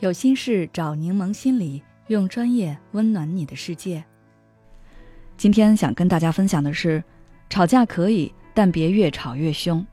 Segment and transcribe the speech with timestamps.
[0.00, 4.02] 有心事找柠檬心理，用专业温暖你的世界。
[5.36, 7.04] 今天想跟大家分享的是，
[7.50, 9.86] 吵架可以，但别越吵越凶。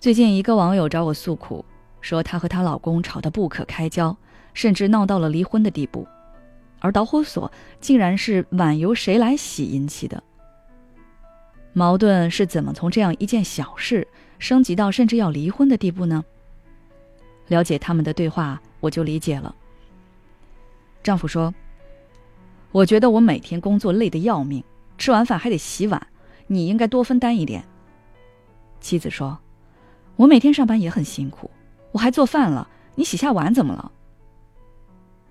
[0.00, 1.64] 最近一个网友找我诉苦，
[2.00, 4.16] 说她和她老公吵得不可开交，
[4.52, 6.04] 甚至闹到了离婚的地步，
[6.80, 10.20] 而导火索竟然是碗由谁来洗引起的。
[11.72, 14.08] 矛盾是怎么从这样一件小事
[14.40, 16.24] 升级到甚至要离婚的地步呢？
[17.48, 19.54] 了解他们的对话，我就理解了。
[21.02, 21.54] 丈夫说
[22.72, 24.62] ：“我觉得我每天工作累得要命，
[24.98, 26.06] 吃完饭还得洗碗，
[26.46, 27.64] 你应该多分担一点。”
[28.80, 29.38] 妻子说
[30.16, 31.50] ：“我每天上班也很辛苦，
[31.92, 33.90] 我还做饭了，你洗下碗怎么了？”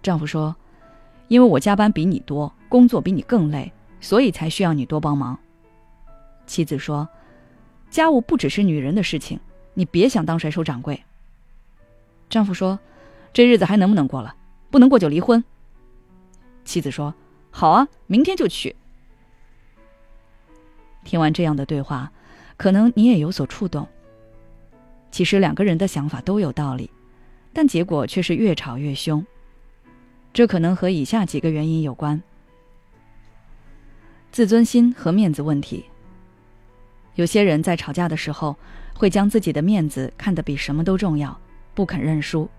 [0.02, 0.56] 丈夫说
[1.28, 5.38] ：“因为我加班比你多，工作比你更累，所以才需要你多帮忙。”
[6.48, 7.08] 妻子说
[7.92, 9.40] ：“家务不只是女人的事情，
[9.74, 11.02] 你别想当甩手掌柜。”
[12.30, 12.80] 丈夫说
[13.34, 14.36] ：“这日子还能不能过了？
[14.70, 15.44] 不能过就离婚。”
[16.66, 17.14] 妻子说
[17.50, 18.76] ：“好啊，明天就去。”
[21.06, 22.12] 听完这样的对话，
[22.58, 23.88] 可能你也有所触动。
[25.10, 26.92] 其实两个人的想法都有道理，
[27.54, 29.26] 但结果却是越吵越凶。
[30.34, 32.22] 这可能和以下几个原因有关：
[34.34, 35.86] 自尊心和面子问题。
[37.16, 38.56] 有些人在吵架的时候，
[38.94, 41.40] 会将自己的面子看得比什么都重要。
[41.78, 42.50] 不肯认输，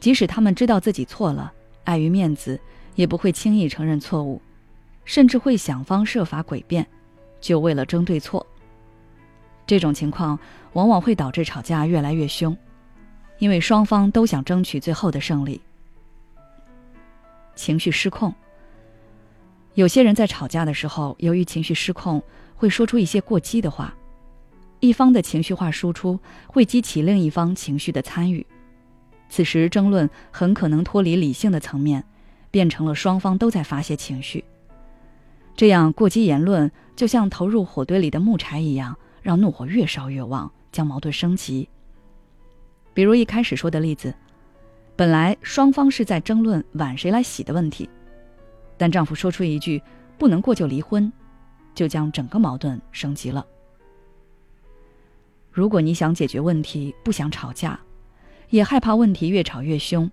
[0.00, 1.52] 即使他们知道自己错了，
[1.84, 2.60] 碍于面子，
[2.96, 4.42] 也不会轻易承认错误，
[5.04, 6.84] 甚至会想方设法诡辩，
[7.40, 8.44] 就为了争对错。
[9.64, 10.36] 这种情况
[10.72, 12.56] 往往会导致吵架越来越凶，
[13.38, 15.60] 因为双方都想争取最后的胜利。
[17.54, 18.34] 情绪失控，
[19.74, 22.20] 有些人在吵架的时候，由于情绪失控，
[22.56, 23.94] 会说出一些过激的话。
[24.80, 28.46] 一方的情绪化输出会激起另一方情绪的参与，
[29.28, 32.04] 此时争论很可能脱离理性的层面，
[32.50, 34.44] 变成了双方都在发泄情绪。
[35.56, 41.68] 这样过激言论就像投入火堆里的木柴一样，让怒火越烧越旺，将矛盾升级。
[42.92, 44.14] 比如一开始说的例子，
[44.94, 47.88] 本来双方是在争论碗谁来洗的问题，
[48.76, 49.82] 但丈夫说出一句
[50.18, 51.10] “不能过就离婚”，
[51.74, 53.44] 就将整个矛盾升级了。
[55.56, 57.80] 如果你想解决问题，不想吵架，
[58.50, 60.10] 也害怕问题越吵越凶，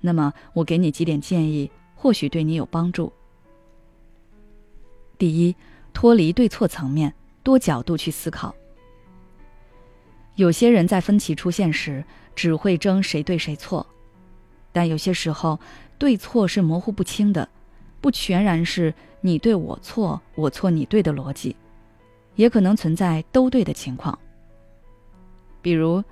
[0.00, 3.12] 那么我给你几点建议，或许对你有帮助。
[5.16, 5.54] 第一，
[5.92, 7.14] 脱离对错层面，
[7.44, 8.52] 多角度去思考。
[10.34, 12.04] 有些人在分歧出现时，
[12.34, 13.86] 只会争谁对谁错，
[14.72, 15.56] 但有些时候，
[15.98, 17.48] 对错是模糊不清的，
[18.00, 21.54] 不全然是你对我错，我错你对的逻辑，
[22.34, 24.18] 也可能存在都对的情况。
[25.64, 26.04] 比如，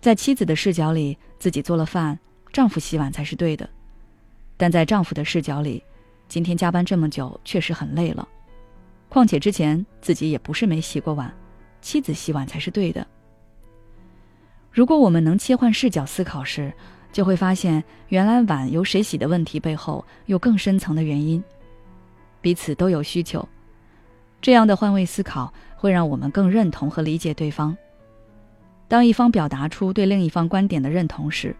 [0.00, 2.18] 在妻子的视角里，自己做了饭，
[2.50, 3.66] 丈夫洗碗才是对的；
[4.56, 5.84] 但在丈夫的视角里，
[6.28, 8.26] 今天加班这么久，确实很累了。
[9.10, 11.30] 况且之前自己也不是没洗过碗，
[11.82, 13.06] 妻子洗碗才是对的。
[14.72, 16.72] 如果我们能切换视角思考时，
[17.12, 21.44] 就会发现，原来碗由谁洗的问题背后有更深层的原因，
[22.40, 23.46] 彼此都有需求。
[24.40, 27.76] 这样的换位思考会让我们更认同和理解对方。
[28.88, 31.56] 当一方表达出对另一方观点的认同时，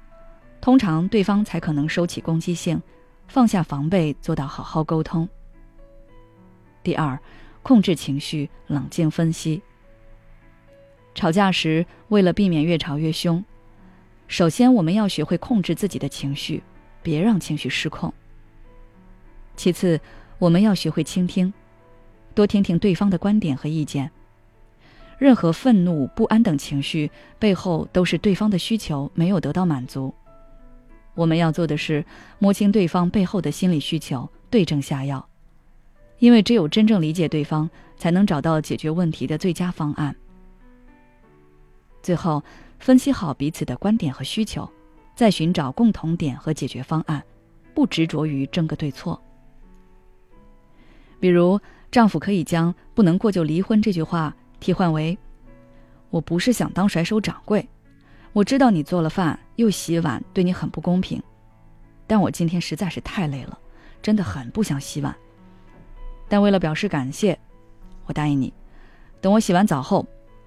[0.60, 2.80] 通常对方才可能收起攻击性，
[3.26, 5.28] 放下防备，做到好好沟通。
[6.82, 7.18] 第二，
[7.62, 9.60] 控制情绪，冷静分析。
[11.14, 13.44] 吵架时，为了避免越吵越凶，
[14.28, 16.62] 首先我们要学会控制自己的情绪，
[17.02, 18.12] 别让情绪失控。
[19.56, 20.00] 其次，
[20.38, 21.52] 我们要学会倾听，
[22.34, 24.10] 多听听对方的观点和意见。
[25.18, 30.14] 任何愤怒、不安等情绪背后，都是对方的需求没有得到满足。
[31.14, 32.04] 我们要做的是
[32.38, 35.26] 摸清对方背后的心理需求，对症下药。
[36.18, 40.14] 因为只有真正理解对方，才能找到解决问题的最佳方案。
[42.02, 42.42] 最后，
[42.78, 44.70] 分析好彼此的观点和需求，
[45.14, 47.22] 再寻找共同点和解决方案，
[47.74, 49.20] 不执着于争个对错。
[51.18, 51.58] 比如，
[51.90, 54.36] 丈夫可以将“不能过就离婚”这句话。
[54.58, 55.16] 替换为
[56.10, 57.68] ：“我不是想当甩手掌柜，
[58.32, 61.22] 我知道你做了饭又洗碗，对你很不公平。
[62.06, 63.58] 但我今天实在是太累了，
[64.00, 65.14] 真的很不想洗碗。
[66.28, 67.38] 但为了表示感谢，
[68.06, 68.52] 我答应你，
[69.20, 70.06] 等我洗完澡后，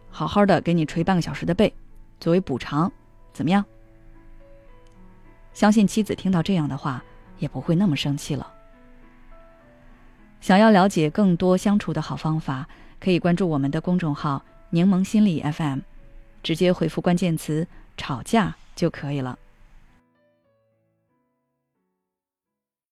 [0.10, 1.74] 好好的给你捶半个小时的背，
[2.20, 2.92] 作为补偿，
[3.34, 3.64] 怎么样？”
[5.54, 7.04] 相信妻子听到这样的话，
[7.38, 8.54] 也不会那么生气了。
[10.42, 12.68] 想要了解更多相处的好方法。
[13.00, 15.80] 可以关注我们的公众号“柠檬心理 FM”，
[16.44, 17.66] 直接回复关键词
[17.98, 19.38] “吵架”就可以了。